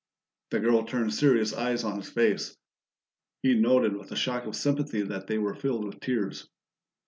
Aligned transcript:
The 0.49 0.59
girl 0.59 0.83
turned 0.83 1.13
serious 1.13 1.53
eyes 1.53 1.83
on 1.83 1.97
his 2.01 2.09
face; 2.09 2.57
he 3.43 3.53
noted 3.53 3.95
with 3.95 4.11
a 4.11 4.15
shock 4.15 4.47
of 4.47 4.55
sympathy 4.55 5.03
that 5.03 5.27
they 5.27 5.37
were 5.37 5.53
filled 5.53 5.85
with 5.85 5.99
tears. 5.99 6.49